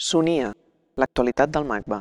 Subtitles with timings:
[0.00, 0.46] Sonia,
[0.96, 1.98] l'actualitat del MACBA.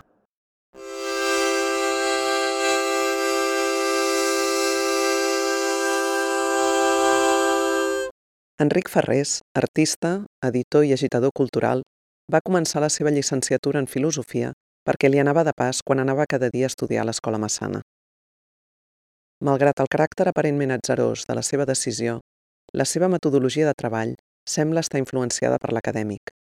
[8.63, 10.13] Enric Ferrés, artista,
[10.47, 11.83] editor i agitador cultural,
[12.31, 14.53] va començar la seva llicenciatura en filosofia
[14.87, 17.83] perquè li anava de pas quan anava cada dia a estudiar a l'escola Massana.
[19.43, 22.21] Malgrat el caràcter aparentment atzarós de la seva decisió,
[22.71, 24.15] la seva metodologia de treball
[24.47, 26.38] sembla estar influenciada per l'acadèmic.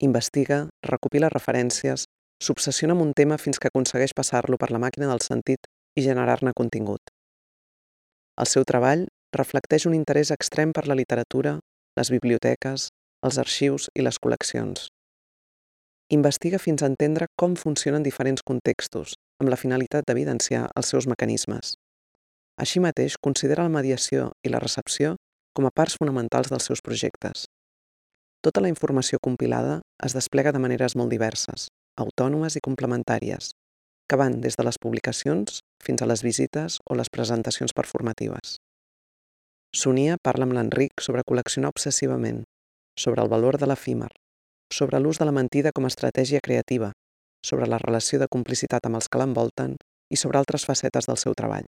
[0.00, 2.06] Investiga, recopila referències,
[2.42, 6.54] s'obsessiona amb un tema fins que aconsegueix passar-lo per la màquina del sentit i generar-ne
[6.56, 7.12] contingut.
[8.40, 11.58] El seu treball reflecteix un interès extrem per la literatura,
[11.98, 12.88] les biblioteques,
[13.22, 14.88] els arxius i les col·leccions.
[16.12, 21.76] Investiga fins a entendre com funcionen diferents contextos, amb la finalitat d'evidenciar els seus mecanismes.
[22.60, 25.16] Així mateix, considera la mediació i la recepció
[25.56, 27.46] com a parts fonamentals dels seus projectes.
[28.42, 33.52] Tota la informació compilada es desplega de maneres molt diverses, autònomes i complementàries,
[34.10, 38.56] que van des de les publicacions fins a les visites o les presentacions performatives.
[39.70, 42.40] Sonia parla amb l'Enric sobre col·leccionar obsessivament,
[42.98, 44.10] sobre el valor de l'efímer,
[44.74, 46.90] sobre l'ús de la mentida com a estratègia creativa,
[47.46, 49.76] sobre la relació de complicitat amb els que l'envolten
[50.10, 51.70] i sobre altres facetes del seu treball.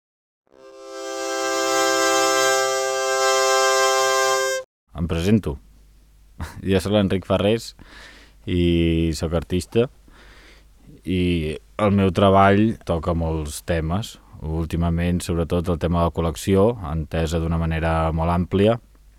[4.97, 5.55] Em presento.
[6.65, 7.73] Jo soc l'Enric Ferrés
[8.47, 9.87] i sóc artista
[11.07, 17.39] i el meu treball toca molts temes, últimament sobretot el tema de la col·lecció, entesa
[17.39, 18.77] d'una manera molt àmplia,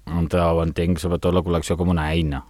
[0.09, 2.43] on ho entenc sobretot la col·lecció com una eina.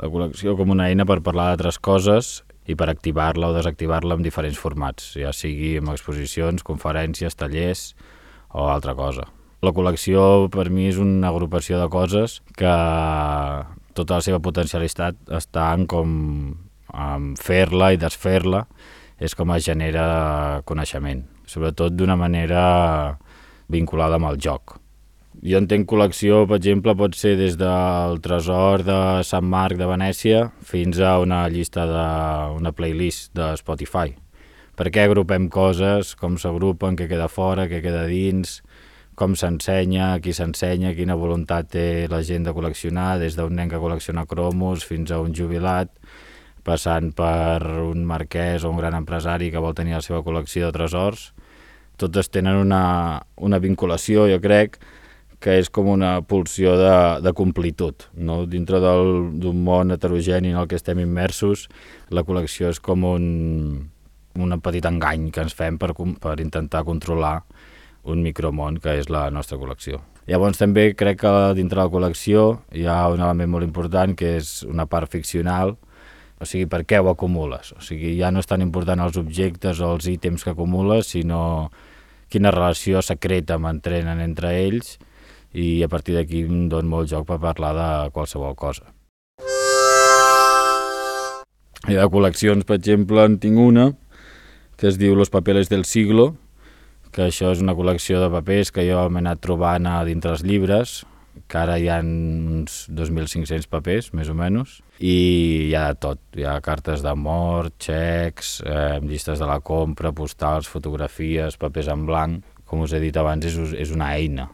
[0.00, 4.24] La col·lecció com una eina per parlar d'altres coses i per activar-la o desactivar-la en
[4.24, 7.90] diferents formats, ja sigui amb exposicions, conferències, tallers
[8.50, 9.28] o altra cosa.
[9.60, 12.76] La col·lecció per mi és una agrupació de coses que
[13.94, 16.14] tota la seva potencialitat està en com
[16.90, 18.64] en fer-la i desfer-la
[19.20, 22.62] és com es genera coneixement sobretot d'una manera
[23.70, 24.76] vinculada amb el joc.
[25.40, 30.42] Jo entenc col·lecció, per exemple, pot ser des del tresor de Sant Marc de Venècia
[30.66, 32.06] fins a una llista de
[32.58, 34.12] una playlist de Spotify.
[34.76, 38.60] Per què agrupem coses, com s'agrupen, què queda fora, què queda dins,
[39.20, 43.80] com s'ensenya, qui s'ensenya, quina voluntat té la gent de col·leccionar, des d'un nen que
[43.82, 45.92] col·lecciona cromos fins a un jubilat,
[46.64, 50.76] passant per un marquès o un gran empresari que vol tenir la seva col·lecció de
[50.78, 51.30] tresors
[52.00, 54.78] totes tenen una, una vinculació, jo crec,
[55.40, 58.06] que és com una pulsió de, de completud.
[58.20, 58.42] No?
[58.48, 61.68] Dintre d'un món heterogeni en el que estem immersos,
[62.12, 63.26] la col·lecció és com un,
[64.36, 67.38] un petit engany que ens fem per, per intentar controlar
[68.10, 70.00] un micromón que és la nostra col·lecció.
[70.30, 74.60] Llavors també crec que dintre la col·lecció hi ha un element molt important que és
[74.68, 75.76] una part ficcional,
[76.40, 77.74] o sigui, per què ho acumules?
[77.76, 81.70] O sigui, ja no és tan important els objectes o els ítems que acumules, sinó
[82.30, 84.94] quina relació secreta mantrenen entre ells
[85.52, 88.86] i a partir d'aquí em dono molt joc per parlar de qualsevol cosa.
[91.88, 93.90] I de col·leccions, per exemple, en tinc una
[94.80, 96.36] que es diu Los papeles del siglo,
[97.14, 100.44] que això és una col·lecció de papers que jo m'he anat trobant a dintre els
[100.46, 101.00] llibres,
[101.50, 105.16] que ara hi ha uns 2.500 papers, més o menys, i
[105.68, 106.20] hi ha de tot.
[106.38, 112.56] Hi ha cartes d'amor, xecs, eh, llistes de la compra, postals, fotografies, papers en blanc.
[112.70, 114.46] Com us he dit abans, és, és una eina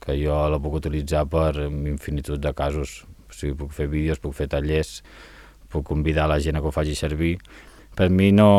[0.00, 3.04] que jo la puc utilitzar per infinitud de casos.
[3.28, 5.02] O sigui, puc fer vídeos, puc fer tallers,
[5.70, 7.36] puc convidar la gent a que ho faci servir
[7.96, 8.50] per mi no,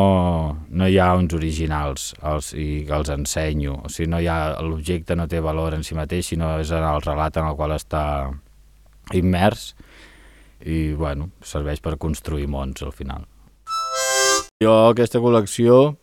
[0.69, 3.80] no hi ha uns originals els, i que els ensenyo.
[3.86, 6.86] O sigui, no hi ha, l'objecte no té valor en si mateix, sinó és en
[6.86, 8.03] el relat en el qual està
[9.18, 9.72] immers
[10.62, 13.25] i bueno, serveix per construir mons al final.
[14.62, 15.96] Jo aquesta col·lecció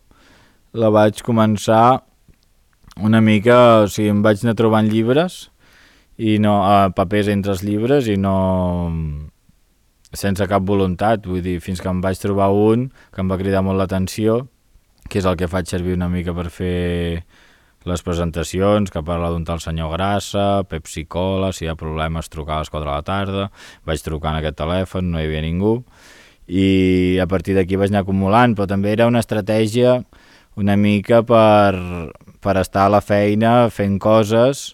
[0.75, 2.01] la vaig començar
[2.99, 5.45] una mica, o sigui, em vaig anar trobant llibres
[6.19, 8.35] i no, eh, papers entre els llibres i no,
[10.13, 13.61] sense cap voluntat, vull dir, fins que em vaig trobar un que em va cridar
[13.65, 14.47] molt l'atenció,
[15.09, 17.25] que és el que faig servir una mica per fer
[17.87, 22.57] les presentacions, que parla d'un tal senyor Grassa, Pepsi Cola, si hi ha problemes trucar
[22.57, 23.45] a les 4 de la tarda,
[23.87, 25.77] vaig trucar en aquest telèfon, no hi havia ningú,
[26.49, 30.01] i a partir d'aquí vaig anar acumulant, però també era una estratègia
[30.59, 32.11] una mica per,
[32.43, 34.73] per estar a la feina fent coses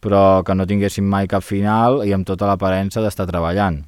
[0.00, 3.80] però que no tinguessin mai cap final i amb tota l'aparença d'estar treballant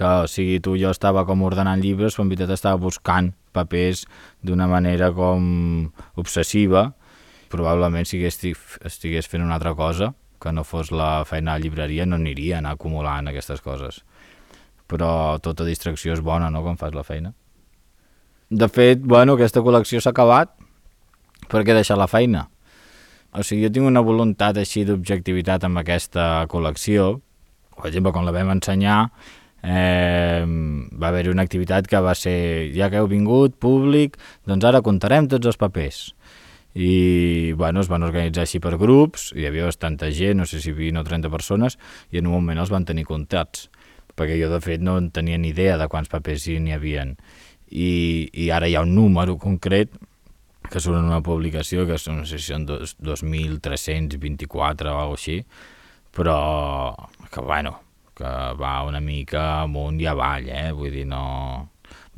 [0.00, 4.06] que o sigui, tu jo estava com ordenant llibres però en veritat estava buscant papers
[4.40, 6.88] d'una manera com obsessiva
[7.52, 12.16] probablement si estigués, fent una altra cosa que no fos la feina la llibreria no
[12.16, 14.00] aniria a anar acumulant aquestes coses
[14.90, 17.32] però tota distracció és bona, no?, quan fas la feina.
[18.50, 20.56] De fet, bueno, aquesta col·lecció s'ha acabat
[21.50, 22.48] perquè he deixat la feina.
[23.30, 27.20] O sigui, jo tinc una voluntat així d'objectivitat amb aquesta col·lecció.
[27.76, 29.04] Per exemple, quan la vam ensenyar,
[29.62, 34.16] eh, va haver-hi una activitat que va ser, ja que heu vingut, públic,
[34.48, 36.08] doncs ara contarem tots els papers
[36.74, 40.72] i bueno, es van organitzar així per grups, hi havia bastanta gent, no sé si
[40.72, 41.78] 20 o 30 persones,
[42.10, 43.68] i en un moment els van tenir comptats,
[44.14, 47.16] perquè jo de fet no en tenia ni idea de quants papers n'hi havien.
[47.70, 49.90] I, I ara hi ha un número concret
[50.70, 55.44] que surt en una publicació que són, no sé si són 2.324 o alguna així,
[56.14, 56.38] però
[57.30, 57.80] que bueno,
[58.20, 60.70] que va una mica amunt i avall, eh?
[60.76, 61.70] vull dir, no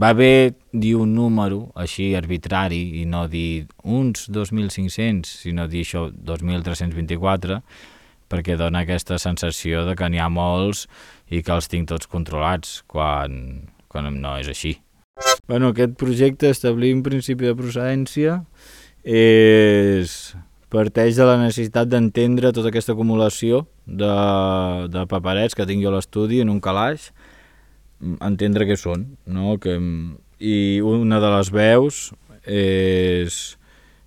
[0.02, 6.08] va bé dir un número així arbitrari i no dir uns 2.500, sinó dir això
[6.10, 7.60] 2.324,
[8.32, 10.86] perquè dona aquesta sensació de que n'hi ha molts
[11.30, 14.78] i que els tinc tots controlats, quan, quan no és així.
[15.46, 18.40] Bueno, aquest projecte, establir un principi de procedència,
[19.04, 20.32] és
[20.72, 24.12] parteix de la necessitat d'entendre tota aquesta acumulació de,
[24.92, 27.10] de paperets que tinc jo a l'estudi en un calaix,
[28.24, 29.58] entendre què són, no?
[29.62, 29.76] Que,
[30.42, 31.98] I una de les veus
[32.42, 33.36] és,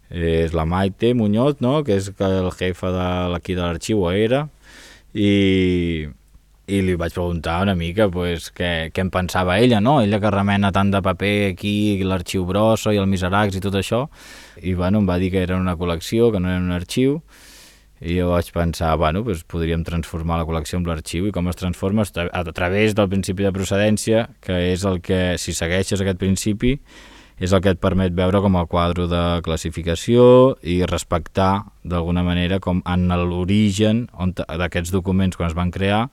[0.09, 1.77] és la Maite Muñoz, no?
[1.87, 3.07] que és el jefe de
[3.45, 4.47] de l'arxiu era,
[5.13, 6.09] i,
[6.67, 9.99] i li vaig preguntar una mica pues, què, què en pensava ella, no?
[10.01, 14.05] ella que remena tant de paper aquí, l'arxiu brossa i el miserax i tot això,
[14.61, 17.19] i bueno, em va dir que era una col·lecció, que no era un arxiu,
[18.01, 21.29] i jo vaig pensar, bueno, doncs podríem transformar la col·lecció en l'arxiu.
[21.29, 22.03] I com es transforma?
[22.27, 26.75] A través del principi de procedència, que és el que, si segueixes aquest principi,
[27.39, 32.61] és el que et permet veure com a quadre de classificació i respectar d'alguna manera
[32.63, 34.05] com en l'origen
[34.47, 36.05] d'aquests documents quan es van crear,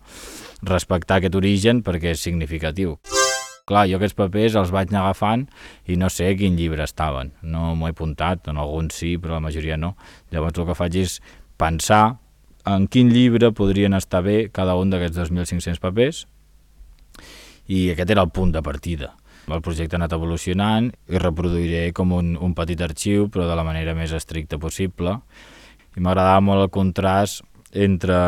[0.63, 2.97] respectar aquest origen perquè és significatiu.
[3.67, 5.45] Clar, jo aquests papers els vaig anar agafant
[5.87, 7.31] i no sé quin llibre estaven.
[7.43, 9.95] No m'ho he apuntat, en alguns sí, però la majoria no.
[10.35, 11.21] Llavors el que faig és
[11.61, 12.19] pensar
[12.67, 16.27] en quin llibre podrien estar bé cada un d'aquests 2.500 papers
[17.71, 19.13] i aquest era el punt de partida.
[19.51, 23.67] El projecte ha anat evolucionant i reproduiré com un, un petit arxiu però de la
[23.67, 25.19] manera més estricta possible
[25.97, 27.43] i m'agradava molt el contrast
[27.73, 28.19] entre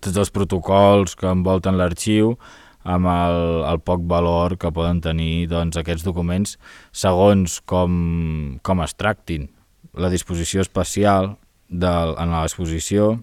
[0.00, 2.34] tots els protocols que envolten l'arxiu
[2.88, 3.38] amb el,
[3.68, 6.56] el poc valor que poden tenir doncs, aquests documents
[6.92, 9.48] segons com, com es tractin.
[9.92, 11.34] La disposició espacial
[11.68, 13.18] de, en l'exposició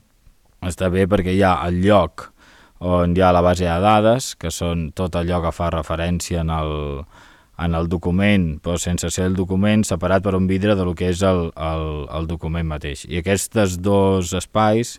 [0.62, 2.31] està bé perquè hi ha el lloc
[2.79, 6.51] on hi ha la base de dades, que són tot allò que fa referència en
[6.53, 6.74] el,
[7.57, 11.09] en el document, però sense ser el document, separat per un vidre de lo que
[11.09, 13.06] és el, el, el document mateix.
[13.09, 14.97] I aquests dos espais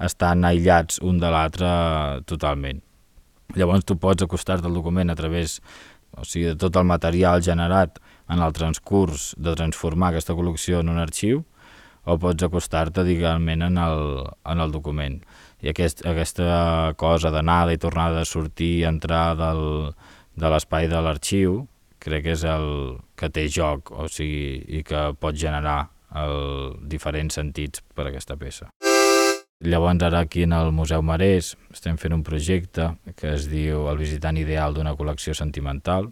[0.00, 1.68] estan aïllats un de l'altre
[2.26, 2.80] totalment.
[3.54, 5.60] Llavors tu pots acostar-te al document a través
[6.16, 7.98] o sigui, de tot el material generat
[8.30, 11.44] en el transcurs de transformar aquesta col·lecció en un arxiu,
[12.04, 14.02] o pots acostar-te, diguem en el,
[14.44, 15.22] en el document.
[15.64, 19.94] I aquest, aquesta cosa d'anada i tornada de sortir i entrar del,
[20.36, 21.62] de l'espai de l'arxiu
[22.04, 22.66] crec que és el
[23.16, 25.86] que té joc, o sigui, i que pot generar
[26.20, 28.68] el, diferents sentits per a aquesta peça.
[29.64, 33.96] Llavors ara aquí en el Museu Marès estem fent un projecte que es diu El
[33.96, 36.10] visitant ideal d'una col·lecció sentimental,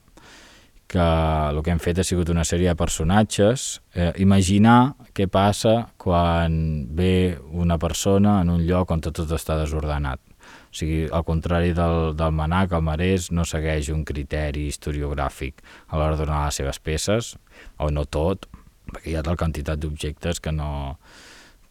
[0.88, 5.88] que el que hem fet ha sigut una sèrie de personatges, eh, imaginar què passa
[5.96, 10.20] quan ve una persona en un lloc on tot està desordenat.
[10.72, 15.98] O sigui, al contrari del, del Manac, el Marès no segueix un criteri historiogràfic a
[15.98, 17.36] l'hora de donar les seves peces,
[17.76, 18.48] o no tot,
[18.88, 20.98] perquè hi ha tal quantitat d'objectes que no,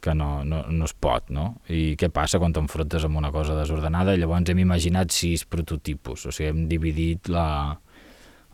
[0.02, 1.62] que no, no, no es pot, no?
[1.70, 4.18] I què passa quan t'enfrontes amb una cosa desordenada?
[4.18, 7.46] Llavors hem imaginat sis prototipus, o sigui, hem dividit la,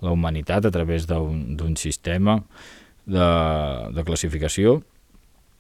[0.04, 2.38] la humanitat a través d'un sistema
[3.08, 3.28] de,
[3.96, 4.82] de classificació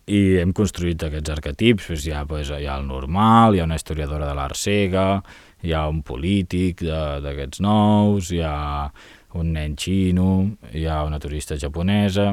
[0.07, 3.67] i hem construït aquests arquetips, doncs hi, ha, doncs, hi ha el normal, hi ha
[3.67, 5.07] una historiadora de l'art cega,
[5.63, 8.87] hi ha un polític d'aquests nous, hi ha
[9.37, 10.29] un nen xino,
[10.71, 12.31] hi ha una turista japonesa,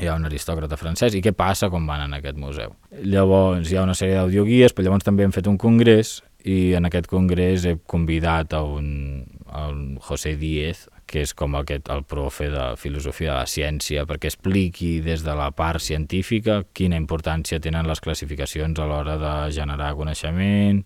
[0.00, 2.74] hi ha un aristòcrata francès, i què passa quan van en aquest museu?
[3.02, 6.88] Llavors hi ha una sèrie d'audioguies, però llavors també hem fet un congrés, i en
[6.88, 12.04] aquest congrés he convidat a un, a un José Díez, que és com aquest, el
[12.08, 17.60] profe de filosofia de la ciència, perquè expliqui des de la part científica quina importància
[17.60, 20.80] tenen les classificacions a l'hora de generar coneixement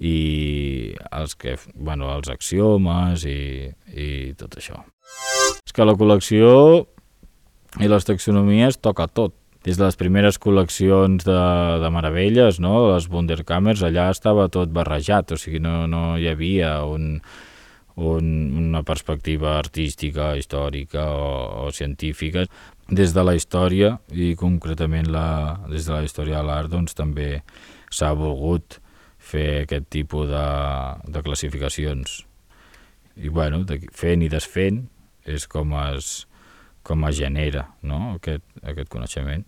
[0.00, 4.08] i els, que, bueno, els axiomes i, i
[4.40, 4.80] tot això.
[5.60, 6.48] És que la col·lecció
[7.78, 9.36] i les taxonomies toca tot.
[9.60, 11.40] Des de les primeres col·leccions de,
[11.82, 12.94] de meravelles, no?
[12.94, 17.18] les Wunderkammers, allà estava tot barrejat, o sigui, no, no hi havia un,
[18.00, 22.46] un, una perspectiva artística, històrica o, o científica.
[22.88, 27.42] Des de la història, i concretament la, des de la història de l'art, doncs també
[27.92, 28.80] s'ha volgut
[29.20, 30.46] fer aquest tipus de,
[31.04, 32.22] de classificacions.
[33.20, 34.86] I bueno, de, fent i desfent
[35.28, 36.24] és com es,
[36.82, 38.16] com es genera no?
[38.16, 39.44] aquest, aquest coneixement.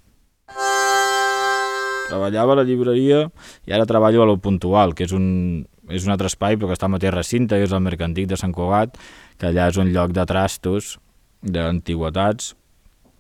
[2.09, 3.25] Treballava a la llibreria
[3.67, 6.77] i ara treballo a lo puntual, que és un, és un altre espai però que
[6.77, 8.99] està al mateix recinte, que és el Mercantic de Sant Cugat,
[9.41, 10.99] que allà és un lloc de trastos,
[11.43, 12.53] d'antiguitats,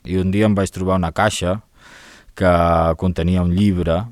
[0.05, 1.61] i un dia em vaig trobar una caixa
[2.39, 2.53] que
[2.99, 4.03] contenia un llibre,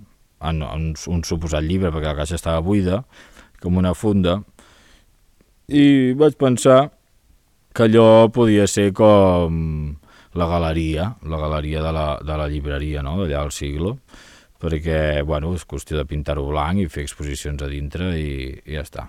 [0.40, 3.02] en un suposat llibre, perquè la caixa estava buida,
[3.61, 4.40] com una funda,
[5.69, 6.90] i vaig pensar
[7.75, 9.97] que allò podia ser com
[10.35, 13.97] la galeria, la galeria de la, de la llibreria, no?, d'allà al siglo,
[14.61, 18.85] perquè, bueno, és qüestió de pintar-ho blanc i fer exposicions a dintre i, i ja
[18.85, 19.07] està.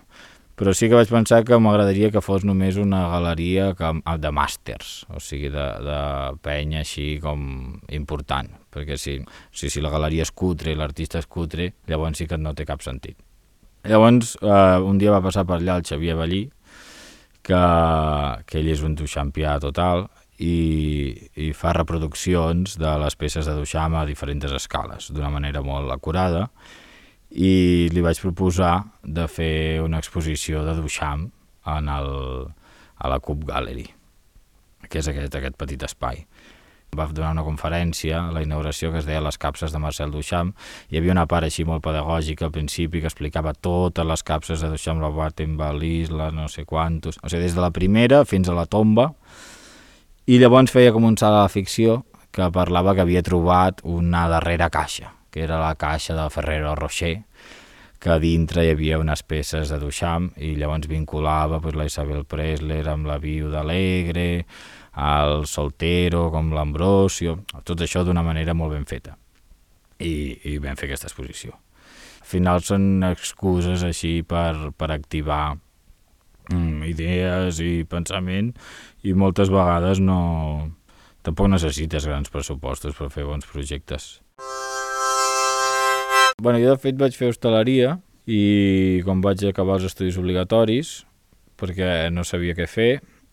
[0.61, 3.87] Però sí que vaig pensar que m'agradaria que fos només una galeria que,
[4.21, 6.01] de màsters, o sigui, de, de
[6.45, 7.41] penya així com
[7.89, 9.17] important, perquè si,
[9.49, 12.67] si, si la galeria és cutre i l'artista és cutre, llavors sí que no té
[12.69, 13.17] cap sentit.
[13.89, 16.43] Llavors, eh, un dia va passar per allà el Xavier Ballí,
[17.45, 17.61] que,
[18.47, 20.05] que ell és un duchampià total
[20.41, 25.91] i, i fa reproduccions de les peces de Duchamp a diferents escales, d'una manera molt
[25.93, 26.47] acurada,
[27.31, 31.29] i li vaig proposar de fer una exposició de Duchamp
[31.71, 32.11] en el,
[32.97, 33.85] a la Cup Gallery,
[34.89, 36.25] que és aquest, aquest petit espai
[36.97, 40.51] va donar una conferència la inauguració que es deia Les capses de Marcel Duchamp.
[40.91, 44.71] Hi havia una part així molt pedagògica al principi que explicava totes les capses de
[44.73, 47.15] Duchamp, la Battenbalis, la no sé quantos...
[47.23, 49.13] O sigui, des de la primera fins a la tomba.
[50.27, 54.27] I llavors feia com un salt a la ficció que parlava que havia trobat una
[54.31, 57.21] darrera caixa, que era la caixa de Ferrero Rocher,
[58.01, 62.25] que a dintre hi havia unes peces de Duchamp i llavors vinculava pues, la Isabel
[62.25, 64.45] Presler amb la Viuda Alegre,
[64.97, 69.15] el Soltero, com l'Ambrosio, tot això d'una manera molt ben feta.
[70.01, 71.55] I, I vam fer aquesta exposició.
[72.21, 75.55] Al final són excuses així per, per activar
[76.51, 78.53] mm, idees i pensament
[79.03, 80.71] i moltes vegades no...
[81.21, 84.23] Tampoc necessites grans pressupostos per fer bons projectes.
[86.41, 91.03] Bueno, jo de fet vaig fer hostaleria i quan vaig acabar els estudis obligatoris,
[91.61, 92.89] perquè no sabia què fer,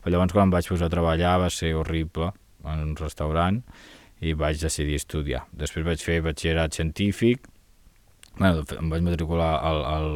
[0.09, 2.31] però llavors quan em vaig posar a treballar va ser horrible
[2.65, 3.59] en un restaurant
[4.25, 5.43] i vaig decidir estudiar.
[5.53, 7.45] Després vaig fer batxillerat científic,
[8.39, 10.09] bueno, em vaig matricular al, al,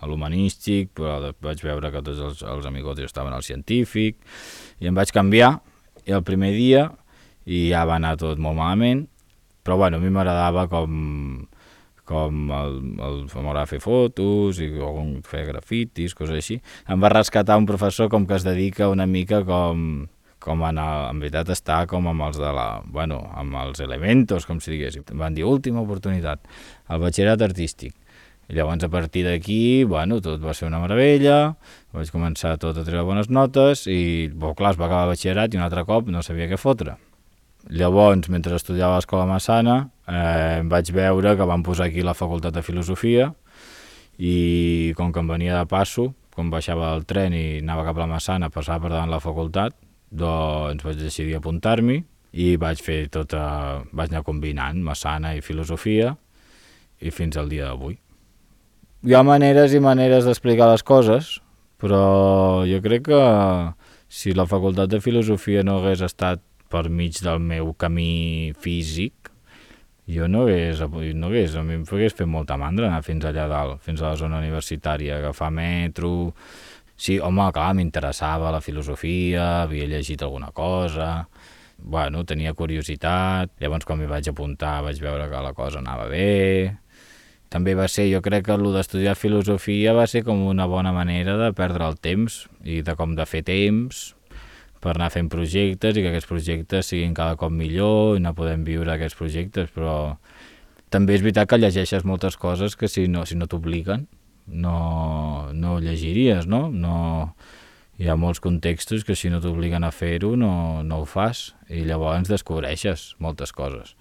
[0.00, 4.16] a l'humanístic, però vaig veure que tots els, els amigots estaven al científic,
[4.80, 5.58] i em vaig canviar,
[6.08, 6.86] i el primer dia,
[7.44, 9.04] i ja va anar tot molt malament,
[9.60, 10.96] però bueno, a mi m'agradava com
[12.08, 16.58] com el, el m'agrada fer fotos i algun fer grafitis, coses així.
[16.88, 20.06] Em va rescatar un professor com que es dedica una mica com,
[20.44, 24.44] com en, el, en veritat està com amb els de la, bueno, amb els elementos,
[24.48, 25.06] com si diguéssim.
[25.12, 26.44] Em van dir última oportunitat,
[26.92, 27.96] el batxillerat artístic.
[28.44, 31.54] I llavors a partir d'aquí, bueno, tot va ser una meravella,
[31.96, 35.54] vaig començar tot a treure bones notes i, bo, clar, es va acabar el batxillerat
[35.54, 36.98] i un altre cop no sabia què fotre.
[37.70, 42.52] Llavors, mentre estudiava a l'Escola Massana, eh, vaig veure que van posar aquí la Facultat
[42.52, 43.30] de Filosofia
[44.18, 48.04] i com que em venia de passo, quan baixava del tren i anava cap a
[48.04, 49.74] la Massana, passava per davant la facultat,
[50.10, 52.02] doncs vaig decidir apuntar-m'hi
[52.34, 53.82] i vaig fer tota...
[53.92, 56.14] vaig anar combinant Massana i Filosofia
[57.00, 57.96] i fins al dia d'avui.
[59.04, 61.38] Hi ha maneres i maneres d'explicar les coses,
[61.80, 63.22] però jo crec que
[64.08, 66.42] si la Facultat de Filosofia no hagués estat
[66.74, 69.30] per mig del meu camí físic,
[70.10, 70.82] jo no hagués,
[71.14, 74.10] no hagués, a mi em hagués fet molta mandra anar fins allà dalt, fins a
[74.10, 76.32] la zona universitària, agafar metro...
[76.94, 81.24] Sí, home, clar, m'interessava la filosofia, havia llegit alguna cosa,
[81.82, 86.76] bueno, tenia curiositat, llavors quan m'hi vaig apuntar vaig veure que la cosa anava bé,
[87.50, 91.34] també va ser, jo crec que el d'estudiar filosofia va ser com una bona manera
[91.40, 94.12] de perdre el temps i de com de fer temps,
[94.84, 98.66] per anar fent projectes i que aquests projectes siguin cada cop millor i no podem
[98.68, 100.18] viure aquests projectes, però
[100.92, 104.04] també és veritat que llegeixes moltes coses que si no, si no t'obliguen
[104.46, 106.68] no, no llegiries, no?
[106.68, 107.34] no?
[107.98, 111.84] Hi ha molts contextos que si no t'obliguen a fer-ho no, no ho fas i
[111.86, 113.94] llavors descobreixes moltes coses.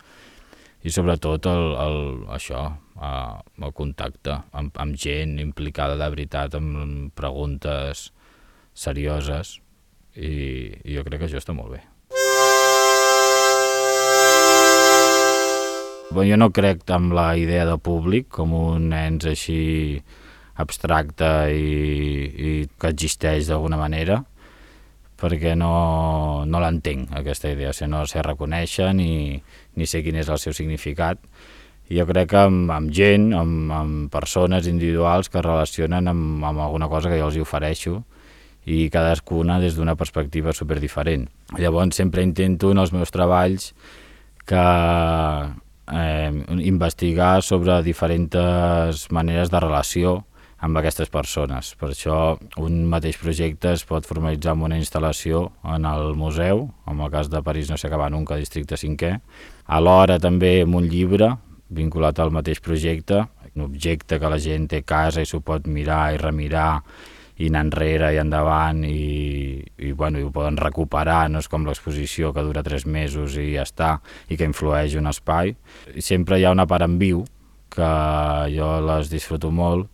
[0.83, 1.99] I sobretot el, el,
[2.35, 2.65] això,
[2.99, 8.09] el contacte amb, amb gent implicada de veritat, amb preguntes
[8.75, 9.61] serioses,
[10.15, 10.34] i,
[10.84, 11.82] i jo crec que això està molt bé.
[16.13, 20.03] Bé, jo no crec en la idea de públic com un ens així
[20.62, 24.20] abstracta i, i que existeix d'alguna manera
[25.24, 29.39] perquè no, no l'entenc, aquesta idea, o sigui, no sé reconèixer ni,
[29.79, 31.22] ni sé quin és el seu significat.
[31.93, 36.63] Jo crec que amb, amb gent, amb, amb persones individuals que es relacionen amb, amb
[36.65, 38.01] alguna cosa que jo els hi ofereixo
[38.65, 41.27] i cadascuna des d'una perspectiva super diferent.
[41.60, 43.74] Llavors sempre intento en els meus treballs
[44.46, 44.63] que
[45.91, 46.32] eh,
[46.63, 50.22] investigar sobre diferents maneres de relació
[50.63, 51.74] amb aquestes persones.
[51.75, 52.17] Per això
[52.63, 57.29] un mateix projecte es pot formalitzar amb una instal·lació en el museu, en el cas
[57.29, 59.17] de París no s'acaba nunca, districte 5è,
[59.75, 61.34] alhora també amb un llibre
[61.74, 65.67] vinculat al mateix projecte, un objecte que la gent té a casa i s'ho pot
[65.67, 66.84] mirar i remirar
[67.43, 71.67] i anar enrere i endavant i, i, bueno, i ho poden recuperar, no és com
[71.67, 73.97] l'exposició que dura tres mesos i ja està,
[74.31, 75.55] i que influeix un espai.
[76.00, 77.25] Sempre hi ha una part en viu,
[77.73, 77.91] que
[78.53, 79.89] jo les disfruto molt,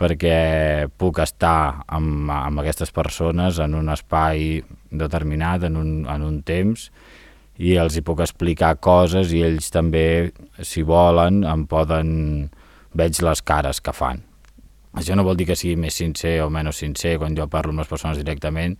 [0.00, 6.40] perquè puc estar amb, amb aquestes persones en un espai determinat, en un, en un
[6.42, 6.88] temps,
[7.62, 12.10] i els hi puc explicar coses i ells també, si volen, em poden...
[12.92, 14.18] veig les cares que fan.
[14.92, 17.80] Això no vol dir que sigui més sincer o menys sincer quan jo parlo amb
[17.80, 18.76] les persones directament,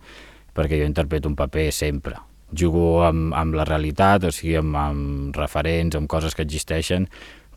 [0.53, 2.19] perquè jo interpreto un paper sempre.
[2.53, 7.07] Jugo amb, amb la realitat, o sigui, amb, amb referents, amb coses que existeixen,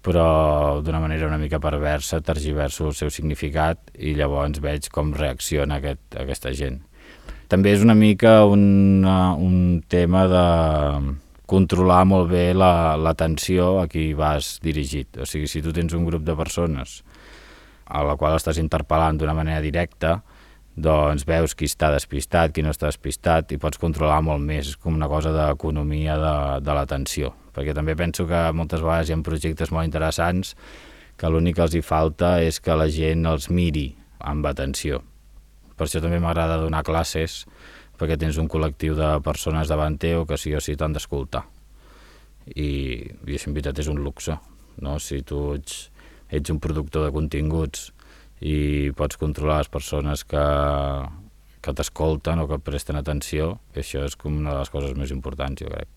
[0.06, 5.80] però d'una manera una mica perversa tergiverso el seu significat i llavors veig com reacciona
[5.80, 6.80] aquest, aquesta gent.
[7.50, 9.58] També és una mica un, un
[9.90, 10.46] tema de
[11.46, 15.20] controlar molt bé l'atenció la, a qui vas dirigit.
[15.20, 17.02] O sigui, si tu tens un grup de persones
[17.86, 20.18] a la qual estàs interpel·lant d'una manera directa,
[20.76, 24.76] doncs veus qui està despistat, qui no està despistat i pots controlar molt més, és
[24.76, 29.22] com una cosa d'economia de, de l'atenció perquè també penso que moltes vegades hi ha
[29.24, 30.52] projectes molt interessants
[31.16, 33.88] que l'únic que els hi falta és que la gent els miri
[34.20, 35.00] amb atenció.
[35.76, 37.44] Per això també m'agrada donar classes,
[37.96, 41.46] perquè tens un col·lectiu de persones davant teu que sí o sí t'han d'escoltar.
[42.52, 42.68] I,
[43.00, 44.36] I això en veritat és un luxe,
[44.84, 44.98] no?
[45.00, 45.86] Si tu ets,
[46.30, 47.90] ets un productor de continguts
[48.44, 50.46] i pots controlar les persones que,
[51.62, 55.62] que t'escolten o que presten atenció, això és com una de les coses més importants,
[55.62, 55.88] jo crec.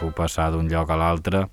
[0.00, 1.44] Puc passar d'un lloc a l'altre,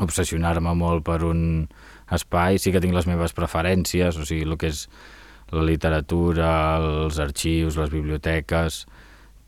[0.00, 1.66] obsessionar-me molt per un
[2.12, 4.86] espai, sí que tinc les meves preferències, o sigui, el que és
[5.52, 8.84] la literatura, els arxius, les biblioteques,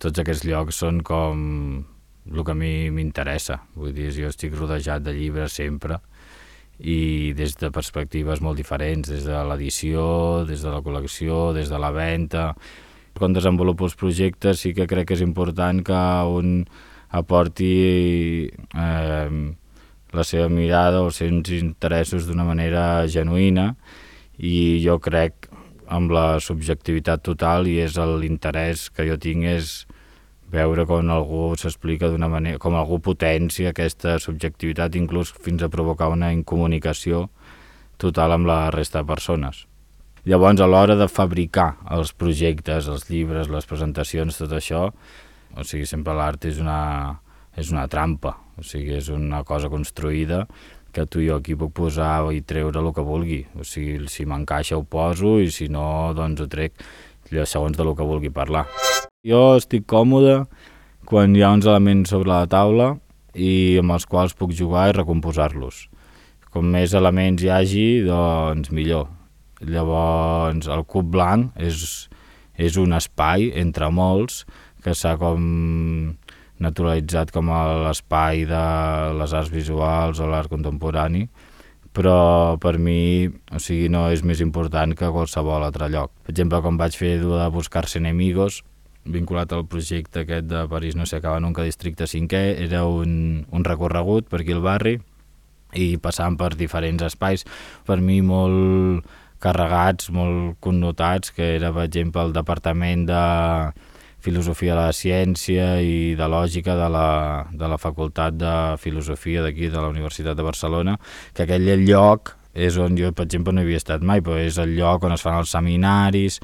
[0.02, 1.38] tots aquests llocs són com
[2.28, 3.60] el que a mi m'interessa.
[3.76, 6.00] Vull dir, jo estic rodejat de llibres sempre
[6.80, 11.78] i des de perspectives molt diferents, des de l'edició, des de la col·lecció, des de
[11.78, 12.52] la venda.
[13.14, 16.64] Quan desenvolupo els projectes sí que crec que és important que un
[17.14, 19.30] aporti eh,
[20.14, 23.74] la seva mirada o els seus interessos d'una manera genuïna
[24.38, 25.50] i jo crec
[25.94, 29.84] amb la subjectivitat total i és l'interès que jo tinc és
[30.54, 36.12] veure com algú s'explica d'una manera, com algú potencia aquesta subjectivitat inclús fins a provocar
[36.14, 37.28] una incomunicació
[37.98, 39.66] total amb la resta de persones.
[40.24, 44.86] Llavors, a l'hora de fabricar els projectes, els llibres, les presentacions, tot això,
[45.54, 47.20] o sigui, sempre l'art és una,
[47.60, 50.46] és una trampa, o sigui, és una cosa construïda
[50.94, 53.42] que tu i jo aquí puc posar i treure el que vulgui.
[53.58, 56.78] O sigui, si m'encaixa ho poso i si no, doncs ho trec
[57.44, 58.64] segons de lo que vulgui parlar.
[59.24, 60.42] Jo estic còmode
[61.08, 62.90] quan hi ha uns elements sobre la taula
[63.32, 65.78] i amb els quals puc jugar i recomposar-los.
[66.52, 69.06] Com més elements hi hagi, doncs millor.
[69.64, 72.04] Llavors, el cub blanc és,
[72.60, 74.42] és un espai entre molts
[74.84, 75.40] que s'ha com
[76.60, 77.48] naturalitzat com
[77.86, 78.62] l'espai de
[79.22, 81.24] les arts visuals o l'art contemporani,
[81.96, 86.12] però per mi o sigui, no és més important que qualsevol altre lloc.
[86.28, 88.60] Per exemple, quan vaig fer de Buscar-se enemigos,
[89.04, 94.28] vinculat al projecte aquest de París no s'acaba nunca districte 5è, era un, un recorregut
[94.30, 94.98] per aquí al barri
[95.74, 97.44] i passant per diferents espais,
[97.84, 99.04] per mi molt
[99.42, 103.24] carregats, molt connotats, que era, per exemple, el departament de
[104.24, 107.08] filosofia de la ciència i de lògica de la,
[107.52, 110.96] de la Facultat de Filosofia d'aquí, de la Universitat de Barcelona,
[111.36, 114.76] que aquell lloc és on jo, per exemple, no havia estat mai, però és el
[114.78, 116.38] lloc on es fan els seminaris,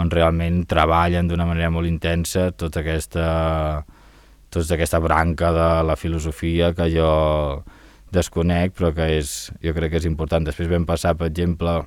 [0.00, 3.26] on realment treballen d'una manera molt intensa tota aquesta,
[4.50, 7.10] tota aquesta branca de la filosofia que jo
[8.14, 10.46] desconec, però que és, jo crec que és important.
[10.46, 11.80] Després vam passar, per exemple,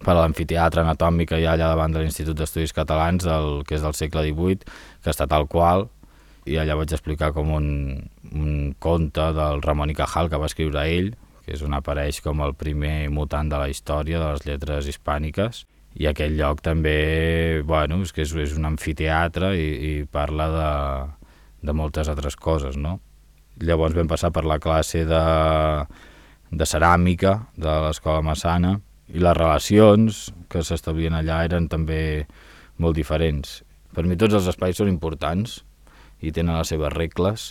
[0.00, 3.84] per l'amfiteatre anatòmic que hi ha allà davant de l'Institut d'Estudis Catalans, del, que és
[3.84, 4.68] del segle XVIII,
[5.04, 5.88] que està tal qual,
[6.48, 7.66] i allà vaig explicar com un,
[8.32, 11.12] un conte del Ramon i Cajal que va escriure ell,
[11.44, 15.66] que és on apareix com el primer mutant de la història de les lletres hispàniques,
[15.98, 20.68] i aquell lloc també, bueno, és que és, és un anfiteatre i, i parla de,
[21.66, 22.98] de moltes altres coses, no?
[23.60, 25.24] Llavors vam passar per la classe de,
[26.50, 28.76] de ceràmica de l'escola Massana
[29.10, 32.26] i les relacions que s'establien allà eren també
[32.80, 33.60] molt diferents.
[33.92, 35.60] Per mi tots els espais són importants
[36.22, 37.50] i tenen les seves regles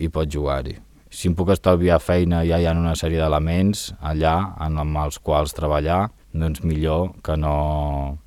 [0.00, 0.78] i pots jugar-hi.
[1.14, 5.54] Si em puc estalviar feina ja hi ha una sèrie d'elements allà en els quals
[5.54, 8.18] treballar, doncs millor que no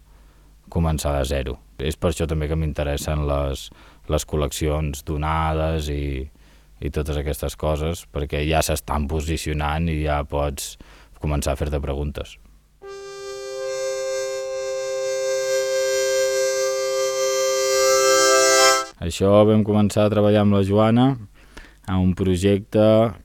[0.72, 1.58] començar de zero.
[1.78, 3.68] És per això també que m'interessen les,
[4.10, 6.26] les col·leccions donades i,
[6.80, 10.76] i totes aquestes coses, perquè ja s'estan posicionant i ja pots
[11.22, 12.38] començar a fer-te preguntes.
[18.98, 21.12] Això vam començar a treballar amb la Joana
[21.88, 22.82] a un projecte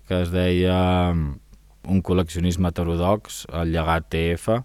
[0.07, 0.77] que es deia
[1.12, 4.61] un col·leccionisme heterodox, el llegat TF,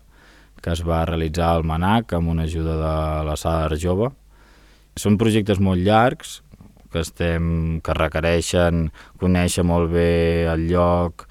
[0.61, 2.95] que es va realitzar al Manac amb una ajuda de
[3.27, 4.11] la Sala Jove.
[4.97, 6.41] Són projectes molt llargs
[6.91, 8.87] que, estem, que requereixen
[9.21, 11.27] conèixer molt bé el lloc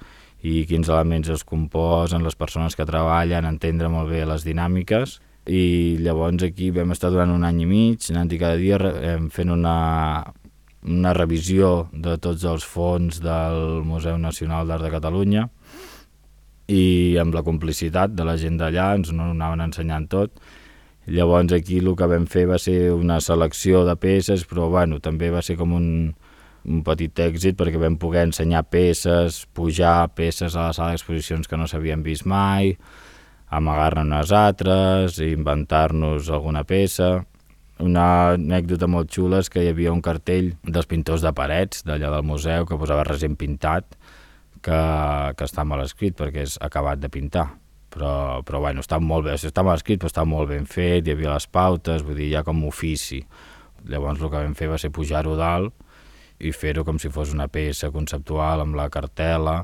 [0.47, 5.97] i quins elements es composen, les persones que treballen, entendre molt bé les dinàmiques i
[6.03, 8.77] llavors aquí vam estar durant un any i mig anant cada dia
[9.31, 9.77] fent una,
[10.83, 15.47] una revisió de tots els fons del Museu Nacional d'Art de Catalunya
[16.67, 20.39] i amb la complicitat de la gent d'allà ens no anaven ensenyant tot.
[21.07, 25.29] Llavors aquí el que vam fer va ser una selecció de peces, però bueno, també
[25.31, 25.87] va ser com un,
[26.67, 31.59] un petit èxit perquè vam poder ensenyar peces, pujar peces a la sala d'exposicions que
[31.59, 32.75] no s'havien vist mai,
[33.47, 37.23] amagar-ne unes altres, inventar-nos alguna peça.
[37.79, 42.11] Una anècdota molt xula és que hi havia un cartell dels pintors de parets d'allà
[42.11, 43.96] del museu que posava recent pintat,
[44.67, 44.81] que,
[45.39, 47.47] que està mal escrit perquè és acabat de pintar.
[47.93, 51.15] Però, però bueno, està molt bé, està mal escrit però està molt ben fet, hi
[51.15, 53.21] havia les pautes, vull dir, ja com ofici.
[53.87, 55.73] Llavors el que vam fer va ser pujar-ho dalt
[56.43, 59.61] i fer-ho com si fos una peça conceptual amb la cartela,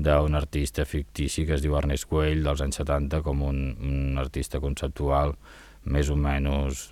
[0.00, 4.60] d'un artista fictici que es diu Ernest Güell dels anys 70 com un, un artista
[4.62, 5.34] conceptual
[5.92, 6.88] més o menys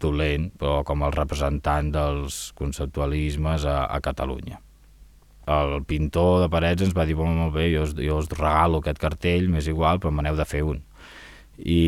[0.00, 4.58] dolent, però com el representant dels conceptualismes a, a Catalunya.
[5.50, 8.78] El pintor de parets ens va dir, bueno, molt bé, jo us, jo us regalo
[8.80, 10.82] aquest cartell, m'és igual, però me n'heu de fer un.
[11.60, 11.82] I,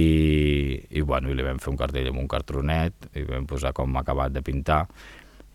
[0.91, 3.95] i, bueno, i li vam fer un cartell amb un cartronet, i vam posar com
[4.01, 4.87] acabat de pintar,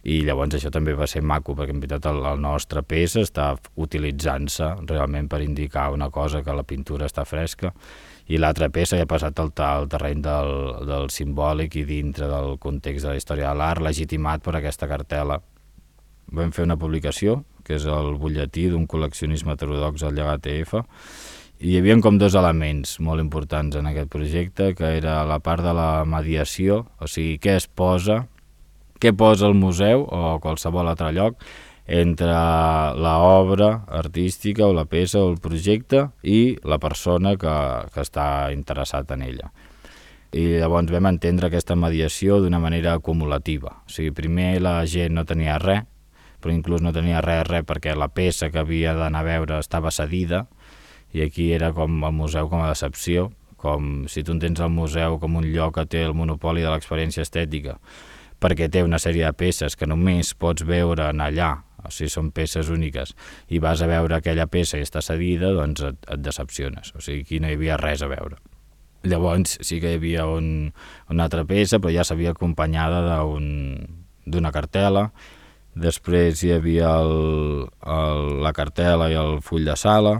[0.07, 4.69] i llavors això també va ser maco perquè en veritat el nostre pes està utilitzant-se
[4.87, 7.73] realment per indicar una cosa que la pintura està fresca
[8.31, 10.53] i l'altra peça ja ha passat al, al terreny del,
[10.87, 15.41] del simbòlic i dintre del context de la història de l'art legitimat per aquesta cartela.
[16.31, 20.73] Vam fer una publicació, que és el butlletí d'un col·leccionisme heterodox al llegat EF,
[21.57, 25.63] i hi havia com dos elements molt importants en aquest projecte, que era la part
[25.65, 28.25] de la mediació, o sigui, què es posa
[29.01, 31.41] què posa el museu o qualsevol altre lloc
[31.87, 32.33] entre
[32.99, 37.55] l'obra artística o la peça o el projecte i la persona que,
[37.93, 39.51] que està interessat en ella.
[40.35, 43.77] I llavors vam entendre aquesta mediació d'una manera acumulativa.
[43.85, 45.85] O sigui, primer la gent no tenia res,
[46.41, 49.91] però inclús no tenia res, res perquè la peça que havia d'anar a veure estava
[49.91, 50.45] cedida
[51.13, 55.17] i aquí era com el museu com a decepció, com si tu entens el museu
[55.19, 57.79] com un lloc que té el monopoli de l'experiència estètica
[58.41, 61.49] perquè té una sèrie de peces que només pots veure en allà,
[61.83, 63.15] o sigui, són peces úniques,
[63.49, 66.93] i vas a veure aquella peça i està cedida, doncs et, et decepciones.
[66.95, 68.37] O sigui, aquí no hi havia res a veure.
[69.07, 70.71] Llavors sí que hi havia un,
[71.13, 75.07] una altra peça, però ja s'havia acompanyada d'una un, cartela,
[75.77, 80.17] després hi havia el, el, la cartela i el full de sala,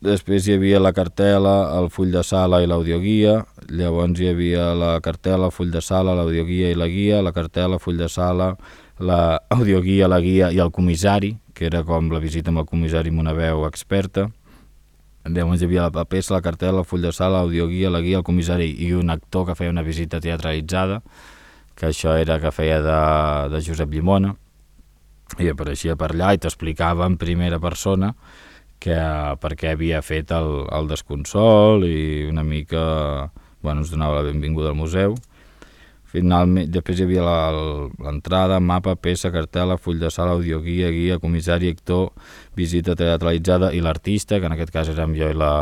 [0.00, 4.94] després hi havia la cartela, el full de sala i l'audioguia, llavors hi havia la
[5.04, 8.54] cartela, el full de sala, l'audioguia i la guia, la cartela, full de sala,
[8.98, 13.26] l'audioguia, la guia i el comissari, que era com la visita amb el comissari amb
[13.26, 14.30] una veu experta.
[15.28, 18.24] Llavors hi havia la peça, la cartela, el full de sala, l'audioguia, la guia, el
[18.24, 21.02] comissari i un actor que feia una visita teatralitzada,
[21.80, 23.00] que això era que feia de,
[23.54, 24.34] de Josep Llimona,
[25.40, 28.12] i apareixia per allà i t'explicava en primera persona
[28.80, 28.96] que
[29.40, 32.82] per què havia fet el, el desconsol i una mica
[33.62, 35.16] bueno, ens donava la benvinguda al museu.
[36.10, 37.22] Finalment, després hi havia
[38.02, 42.08] l'entrada, mapa, peça, cartela, full de sala, audioguia, guia, comissari, actor,
[42.58, 45.52] visita teatralitzada i l'artista, que en aquest cas érem jo i la,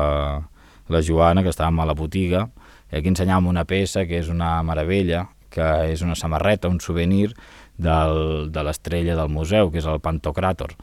[0.88, 2.46] la Joana, que estàvem a la botiga,
[2.88, 7.32] i aquí ensenyàvem una peça que és una meravella, que és una samarreta, un souvenir
[7.78, 10.76] del, de l'estrella del museu, que és el Pantocràtor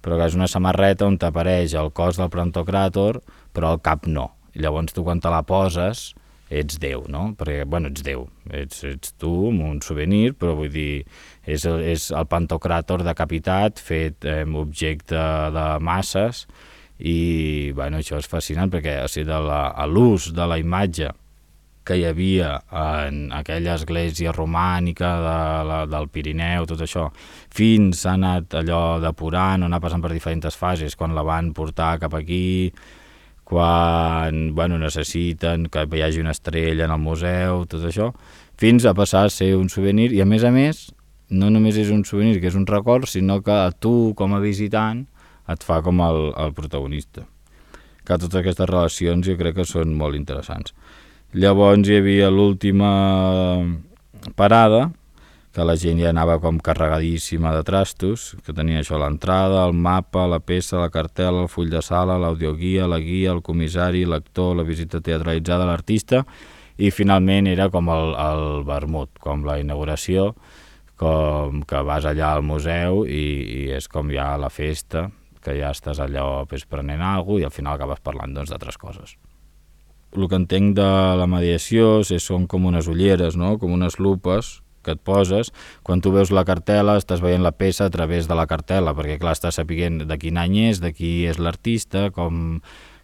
[0.00, 3.20] però que és una samarreta on t'apareix el cos del Pantocràtor,
[3.52, 4.30] però el cap no.
[4.56, 6.10] I llavors tu quan te la poses
[6.50, 7.30] ets Déu, no?
[7.38, 11.04] Perquè, bueno, ets Déu, ets, ets tu amb un souvenir, però vull dir,
[11.46, 15.20] és, és el pantocràtor decapitat fet eh, objecte
[15.54, 16.46] de masses
[16.98, 19.38] i, bueno, això és fascinant perquè o sigui,
[19.92, 21.12] l'ús de la imatge
[21.84, 25.36] que hi havia en aquella església romànica de
[25.68, 27.08] la, del Pirineu, tot això,
[27.54, 32.14] fins s'ha anat allò depurant, anar passant per diferents fases, quan la van portar cap
[32.18, 32.70] aquí,
[33.50, 38.12] quan bueno, necessiten que hi hagi una estrella en el museu, tot això,
[38.60, 40.90] fins a passar a ser un souvenir i a més a més
[41.30, 45.06] no només és un souvenir que és un record, sinó que tu com a visitant
[45.50, 47.24] et fa com el, el protagonista.
[48.04, 50.74] Que totes aquestes relacions jo crec que són molt interessants.
[51.30, 52.88] Llavors hi havia l'última
[54.34, 54.88] parada,
[55.54, 60.24] que la gent ja anava com carregadíssima de trastos, que tenia això l'entrada, el mapa,
[60.26, 64.66] la peça, la cartela, el full de sala, l'audioguia, la guia, el comissari, l'actor, la
[64.66, 66.24] visita teatralitzada, l'artista,
[66.82, 70.32] i finalment era com el, el vermut, com la inauguració,
[70.98, 73.24] com que vas allà al museu i,
[73.62, 77.50] i és com ja la festa, que ja estàs allò pues, prenent alguna cosa i
[77.52, 79.14] al final acabes parlant doncs, d'altres coses.
[80.16, 80.88] El que entenc de
[81.20, 83.56] la mediació és, són com unes ulleres, no?
[83.58, 85.52] com unes lupes, que et poses,
[85.84, 89.18] quan tu veus la cartela estàs veient la peça a través de la cartela, perquè
[89.20, 92.60] clar, estàs sapiguent de quin any és, de qui és l'artista, com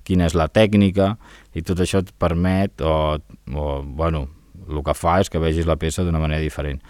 [0.07, 1.17] quina és la tècnica,
[1.55, 3.19] i tot això et permet, o,
[3.53, 4.27] o bueno,
[4.67, 6.81] el que fa és que vegis la peça d'una manera diferent.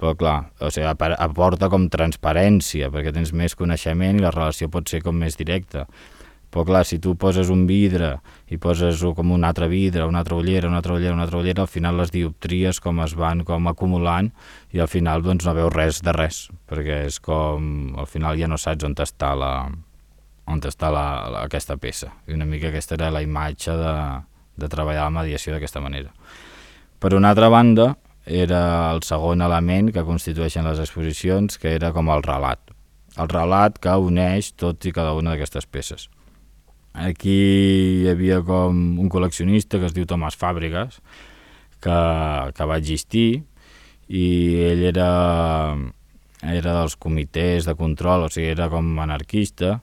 [0.00, 4.90] Però clar, o sigui, aporta com transparència, perquè tens més coneixement i la relació pot
[4.90, 5.86] ser com més directa.
[6.52, 8.18] Però clar, si tu poses un vidre
[8.52, 11.64] i poses com un altre vidre, una altra ullera, una altra ullera, una altra ullera,
[11.64, 14.28] al final les dioptries com es van com acumulant
[14.76, 18.50] i al final doncs no veus res de res, perquè és com, al final ja
[18.52, 19.54] no saps on està la,
[20.52, 22.12] on està la, la, aquesta peça.
[22.28, 23.96] I una mica aquesta era la imatge de,
[24.60, 26.12] de treballar la mediació d'aquesta manera.
[27.00, 27.94] Per una altra banda,
[28.26, 32.60] era el segon element que constitueixen les exposicions, que era com el relat.
[33.16, 36.08] El relat que uneix tots i cada una d'aquestes peces.
[36.92, 37.36] Aquí
[38.02, 41.00] hi havia com un col·leccionista que es diu Tomàs Fàbregas,
[41.80, 41.98] que,
[42.52, 43.42] que va existir
[44.12, 44.26] i
[44.68, 45.08] ell era,
[46.44, 49.78] era dels comitès de control, o sigui, era com anarquista,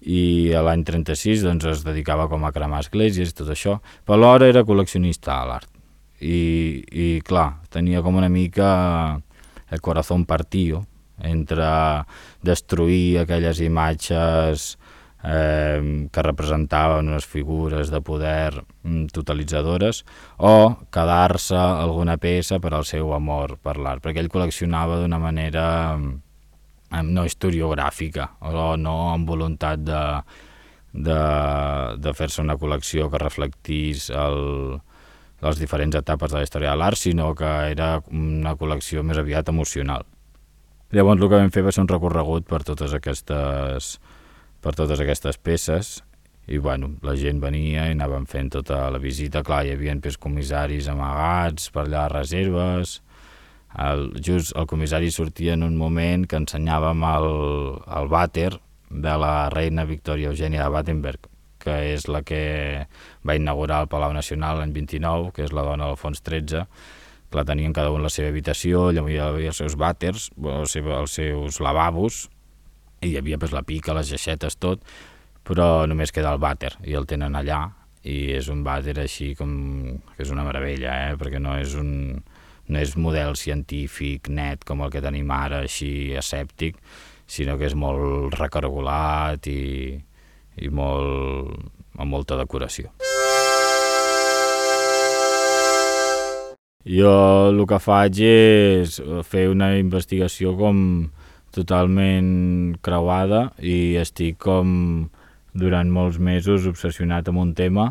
[0.00, 4.16] i a l'any 36 doncs, es dedicava com a cremar esglésies i tot això, però
[4.16, 5.70] alhora era col·leccionista a l'art.
[6.18, 9.20] I, I clar, tenia com una mica
[9.70, 10.86] el corazón partido
[11.22, 11.66] entre
[12.42, 14.77] destruir aquelles imatges
[15.24, 20.04] eh, que representaven unes figures de poder mm, totalitzadores
[20.36, 25.64] o quedar-se alguna peça per al seu amor per l'art, perquè ell col·leccionava d'una manera
[25.98, 30.02] eh, no historiogràfica o no amb voluntat de,
[30.92, 31.22] de,
[31.98, 34.78] de fer-se una col·lecció que reflectís el,
[35.42, 39.50] les diferents etapes de la història de l'art, sinó que era una col·lecció més aviat
[39.50, 40.06] emocional.
[40.94, 43.98] Llavors el que vam fer va ser un recorregut per totes aquestes
[44.62, 45.98] per totes aquestes peces.
[46.48, 50.88] I bueno, la gent venia i anàvem fent tota la visita, clar, hi havia comissaris
[50.88, 53.02] amagats per allà a reserves,
[53.76, 57.28] el, just el comissari sortia en un moment que ensenyàvem el,
[57.98, 58.52] el vàter
[58.88, 61.28] de la reina Victòria Eugènia de Battenberg,
[61.60, 62.86] que és la que
[63.26, 66.64] va inaugurar el Palau Nacional l'any 29, que és la dona d'Alfons XIII,
[67.28, 71.12] que la tenien cada un la seva habitació, allà hi havia els seus vàters, els
[71.12, 72.28] seus lavabos,
[73.02, 74.82] hi havia pues, la pica, les geixetes, tot,
[75.46, 77.62] però només queda el vàter i el tenen allà
[78.08, 79.52] i és un vàter així com
[80.14, 81.16] que és una meravella, eh?
[81.20, 82.20] perquè no és un
[82.68, 86.76] no és model científic net com el que tenim ara, així escèptic,
[87.28, 89.96] sinó que és molt recargolat i,
[90.60, 91.54] i molt,
[91.96, 92.92] amb molta decoració.
[96.88, 97.14] Jo
[97.50, 101.08] el que faig és fer una investigació com
[101.58, 105.08] totalment creuada i estic com
[105.58, 107.90] durant molts mesos obsessionat amb un tema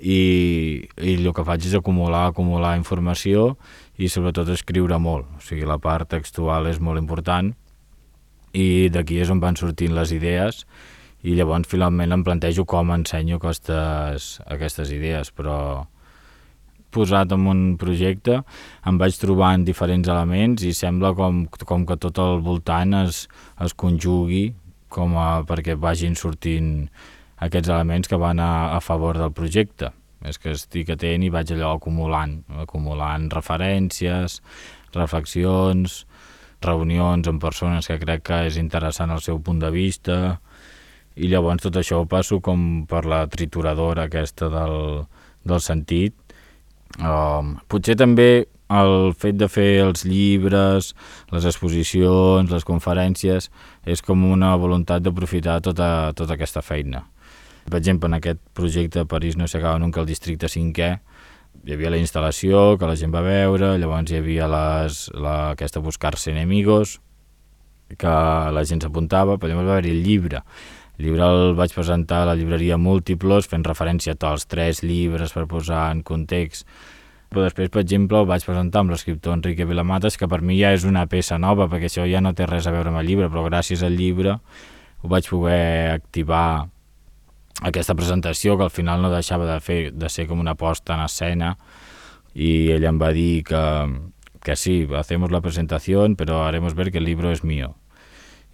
[0.00, 3.54] i, i el que faig és acumular, acumular informació
[4.00, 7.52] i sobretot escriure molt, o sigui, la part textual és molt important
[8.56, 10.64] i d'aquí és on van sortint les idees
[11.22, 15.86] i llavors finalment em plantejo com ensenyo aquestes, aquestes idees, però
[16.94, 18.40] posat en un projecte
[18.86, 23.24] em vaig trobant diferents elements i sembla com, com que tot al voltant es,
[23.62, 24.50] es conjugui
[24.90, 26.88] com a, perquè vagin sortint
[27.40, 29.94] aquests elements que van a, a favor del projecte.
[30.26, 34.40] És que estic atent i vaig allò acumulant, acumulant referències,
[34.92, 36.02] reflexions,
[36.60, 40.16] reunions amb persones que crec que és interessant el seu punt de vista
[41.16, 45.06] i llavors tot això ho passo com per la trituradora aquesta del,
[45.44, 46.19] del sentit
[46.98, 50.92] Um, potser també el fet de fer els llibres,
[51.34, 53.50] les exposicions, les conferències,
[53.86, 57.04] és com una voluntat d'aprofitar tota, tota aquesta feina.
[57.70, 60.90] Per exemple, en aquest projecte París no s'acaba nunca al districte 5è,
[61.66, 65.82] hi havia la instal·lació que la gent va veure, llavors hi havia les, la, aquesta
[65.84, 66.98] Buscar-se enemigos,
[67.98, 68.12] que
[68.54, 70.44] la gent s'apuntava, però llavors va haver-hi el llibre.
[71.00, 75.32] Llibre el vaig presentar a la llibreria Múltiplos, fent referència a tots els tres llibres
[75.32, 76.66] per posar en context.
[77.30, 80.74] Però després, per exemple, el vaig presentar amb l'escriptor Enrique Vilamates, que per mi ja
[80.76, 83.30] és una peça nova, perquè això ja no té res a veure amb el llibre,
[83.32, 84.36] però gràcies al llibre
[85.00, 86.68] ho vaig poder activar
[87.62, 91.04] aquesta presentació, que al final no deixava de, fer, de ser com una posta en
[91.06, 91.54] escena,
[92.34, 93.62] i ell em va dir que,
[94.44, 97.76] que sí, hacemos la presentación, pero haremos ver que el libro es mío.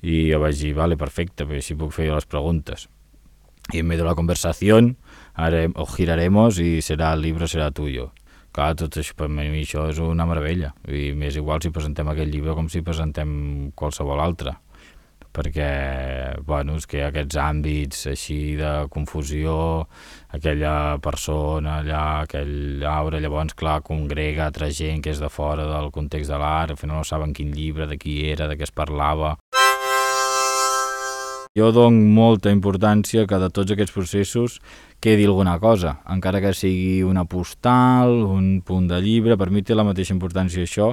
[0.03, 2.89] Y yo vaig dir, vale, perfecte, pues si fer les preguntes.
[3.73, 4.97] Y en medio de la conversación
[5.35, 8.13] harem, o giraremos y será el libro será tuyo.
[8.53, 10.71] Clar, tot això, per mi això és una meravella.
[10.89, 14.57] I m'és igual si presentem aquest llibre com si presentem qualsevol altre
[15.37, 19.57] perquè bueno, és que aquests àmbits així de confusió,
[20.37, 25.91] aquella persona allà, aquell aure, llavors, clar, congrega altra gent que és de fora del
[25.93, 28.73] context de l'art, al final no saben quin llibre, de qui era, de què es
[28.73, 29.37] parlava.
[31.57, 34.59] Jo dono molta importància que de tots aquests processos
[35.01, 39.73] quedi alguna cosa, encara que sigui una postal, un punt de llibre, per mi té
[39.73, 40.91] la mateixa importància això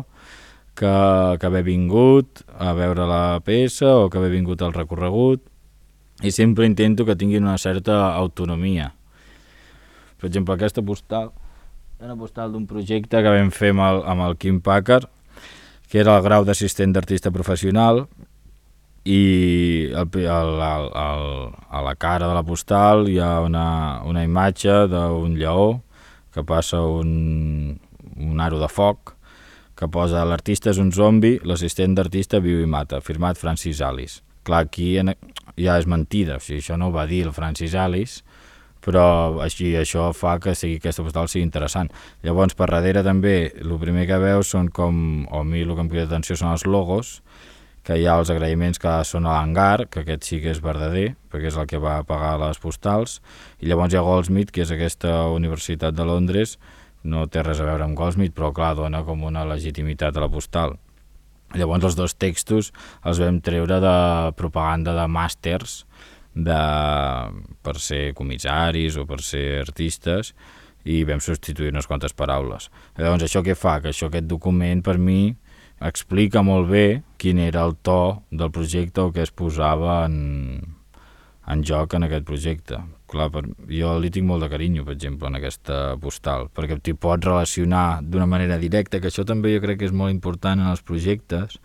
[0.72, 5.44] que, que haver vingut a veure la peça o que haver vingut al recorregut
[6.24, 8.94] i sempre intento que tinguin una certa autonomia.
[10.16, 11.34] Per exemple, aquesta postal,
[12.00, 15.12] una postal d'un projecte que vam fer amb el, amb el Kim Packard,
[15.92, 18.06] que era el grau d'assistent d'artista professional,
[19.04, 24.24] i el, el, el, el, a la cara de la postal hi ha una, una
[24.24, 25.82] imatge d'un lleó
[26.34, 27.80] que passa un,
[28.16, 29.14] un aro de foc
[29.76, 34.22] que posa l'artista és un zombi, l'assistent d'artista viu i mata, firmat Francis Alice.
[34.48, 38.22] Clar, aquí ja és mentida, o sigui, això no ho va dir el Francis Alice,
[38.84, 41.90] però així això fa que sigui aquesta postal sigui interessant.
[42.24, 45.86] Llavors, per darrere també, el primer que veus són com, o a mi el que
[45.86, 47.18] em crida atenció són els logos,
[47.84, 51.18] que hi ha els agraïments que són a l'hangar, que aquest sí que és verdader,
[51.32, 53.20] perquè és el que va pagar les postals,
[53.60, 56.56] i llavors hi ha Goldsmith, que és aquesta Universitat de Londres,
[57.04, 60.32] no té res a veure amb Goldsmith, però clar, dona com una legitimitat a la
[60.32, 60.78] postal.
[61.54, 62.72] Llavors els dos textos
[63.06, 63.98] els vam treure de
[64.40, 65.84] propaganda de màsters
[66.34, 66.60] de,
[67.62, 70.32] per ser comissaris o per ser artistes
[70.84, 72.72] i vam substituir unes quantes paraules.
[72.98, 73.78] Llavors això què fa?
[73.84, 75.36] Que això, aquest document per mi
[75.84, 76.86] explica molt bé
[77.20, 80.76] quin era el to del projecte o què es posava en,
[81.48, 82.80] en joc en aquest projecte.
[83.14, 86.96] Clar, per, jo li tinc molt de carinyo, per exemple, en aquesta postal, perquè t'hi
[86.98, 90.72] pots relacionar d'una manera directa, que això també jo crec que és molt important en
[90.72, 91.60] els projectes,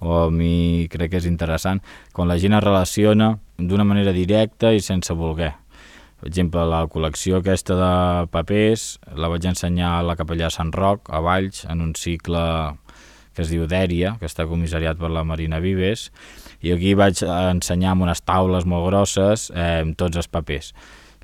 [0.00, 1.80] o a mi crec que és interessant,
[2.16, 5.54] quan la gent es relaciona d'una manera directa i sense voler.
[6.20, 7.92] Per exemple, la col·lecció aquesta de
[8.32, 12.42] papers la vaig ensenyar a la capellà Sant Roc, a Valls, en un cicle
[13.40, 16.10] que es diu Dèria, que està comissariat per la Marina Vives,
[16.60, 20.74] i aquí vaig ensenyar amb unes taules molt grosses eh, tots els papers.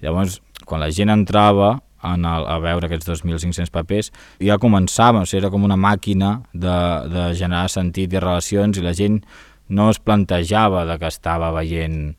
[0.00, 1.74] Llavors, quan la gent entrava
[2.06, 4.08] en el, a veure aquests 2.500 papers,
[4.40, 6.78] ja començava, o sigui, era com una màquina de,
[7.12, 9.20] de generar sentit i relacions i la gent
[9.68, 12.14] no es plantejava de que estava veient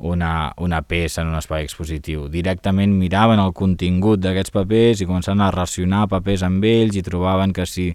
[0.00, 2.24] una, una peça en un espai expositiu.
[2.32, 7.52] Directament miraven el contingut d'aquests papers i començaven a relacionar papers amb ells i trobaven
[7.52, 7.90] que si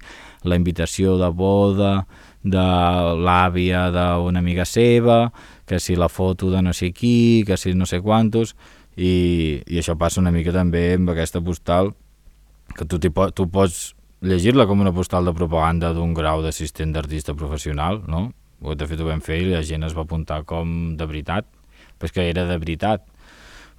[0.46, 2.06] la invitació de boda
[2.46, 2.66] de
[3.26, 5.32] l'àvia d'una amiga seva,
[5.66, 8.54] que si la foto de no sé qui, que si no sé quantos,
[8.96, 11.92] i, i això passa una mica també amb aquesta postal,
[12.78, 17.34] que tu, po tu pots llegir-la com una postal de propaganda d'un grau d'assistent d'artista
[17.34, 18.30] professional, no?
[18.62, 21.46] De fet ho vam fer i la gent es va apuntar com de veritat,
[22.00, 23.06] però que era de veritat.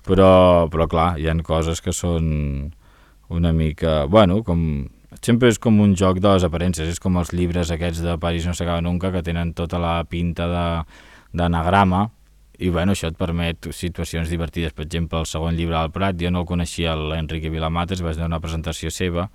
[0.06, 2.26] Però, però clar, hi han coses que són
[3.28, 4.04] una mica...
[4.06, 4.86] Bueno, com...
[5.24, 8.44] Sempre és com un joc de les aparences, és com els llibres aquests de París
[8.46, 10.46] no s'acaba nunca, que tenen tota la pinta
[11.32, 12.02] d'anagrama,
[12.60, 14.76] i bueno, això et permet situacions divertides.
[14.76, 18.36] Per exemple, el segon llibre del Prat, jo no el coneixia l'Enrique Vilamates, vaig donar
[18.36, 19.26] una presentació seva,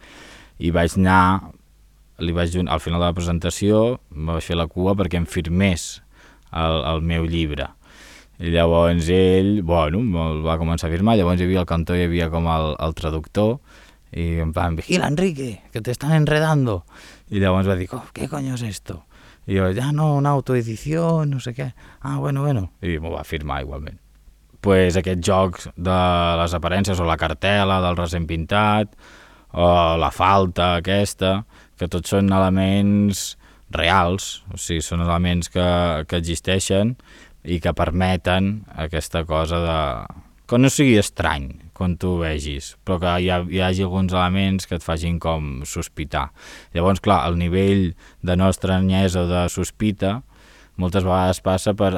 [0.62, 1.52] i vaig anar,
[2.22, 5.96] li vaig, al final de la presentació, vaig fer la cua perquè em firmés
[6.54, 7.72] el, el meu llibre
[8.42, 12.08] i llavors ell, bueno, el va començar a firmar, llavors hi havia el cantó, hi
[12.10, 13.60] havia com el, el traductor,
[14.12, 16.82] i en plan, vigila Enrique, que te están enredando.
[17.30, 19.06] I llavors va dir, oh, ¿qué coño es esto?
[19.48, 21.72] I jo, ja no, una autoedició, no sé què.
[22.02, 22.72] Ah, bueno, bueno.
[22.82, 24.02] I m'ho va firmar igualment.
[24.62, 26.00] pues aquest joc de
[26.38, 28.94] les aparences o la cartela del recent pintat
[29.58, 31.42] o la falta aquesta,
[31.76, 33.36] que tots són elements
[33.74, 35.66] reals, o sigui, són elements que,
[36.08, 36.96] que existeixen
[37.44, 39.80] i que permeten aquesta cosa de...
[40.48, 44.14] que no sigui estrany quan tu ho vegis, però que hi, ha, hi hagi alguns
[44.14, 46.28] elements que et facin com sospitar.
[46.76, 50.20] Llavors, clar, el nivell de nostra estranyesa o de sospita
[50.78, 51.92] moltes vegades passa per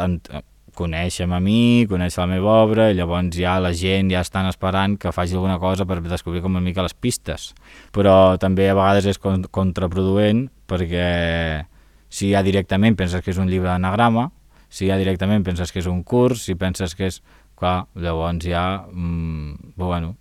[0.74, 4.98] conèixer-me a mi, conèixer la meva obra, i llavors ja la gent ja estan esperant
[5.00, 7.52] que faci alguna cosa per descobrir com una mica les pistes.
[7.94, 11.66] Però també a vegades és contraproduent perquè
[12.14, 14.30] si ja directament penses que és un llibre d'anagrama,
[14.74, 17.22] si ja directament penses que és un curs, si penses que és...
[17.54, 20.16] Clar, llavors ja, mmm, bueno,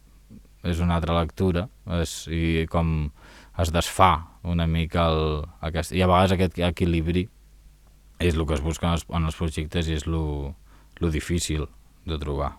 [0.68, 1.64] és una altra lectura
[1.96, 3.08] és, i com
[3.58, 4.12] es desfà
[4.44, 7.24] una mica el, aquest, i a vegades aquest equilibri
[8.20, 11.66] és el que es busca en els, en els projectes i és el difícil
[12.06, 12.58] de trobar.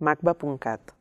[0.00, 0.99] macba.cat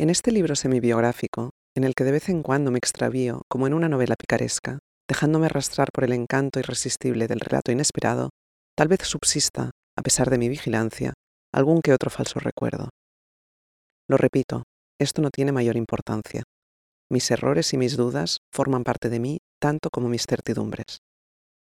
[0.00, 3.74] En este libro semibiográfico, en el que de vez en cuando me extravío, como en
[3.74, 4.78] una novela picaresca,
[5.08, 8.30] dejándome arrastrar por el encanto irresistible del relato inesperado,
[8.76, 11.14] tal vez subsista, a pesar de mi vigilancia,
[11.52, 12.90] algún que otro falso recuerdo.
[14.08, 14.62] Lo repito,
[15.00, 16.44] esto no tiene mayor importancia.
[17.10, 20.98] Mis errores y mis dudas forman parte de mí tanto como mis certidumbres.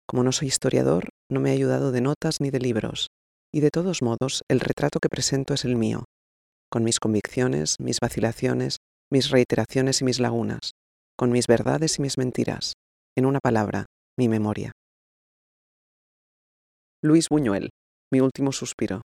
[0.05, 3.07] Como no soy historiador, no me he ayudado de notas ni de libros,
[3.53, 6.03] y de todos modos el retrato que presento es el mío,
[6.75, 10.71] con mis convicciones, mis vacilaciones, mis reiteraciones y mis lagunas,
[11.17, 12.73] con mis verdades y mis mentiras,
[13.15, 13.85] en una palabra,
[14.19, 14.73] mi memoria.
[17.01, 17.69] Luis Buñuel,
[18.11, 19.03] mi último suspiro.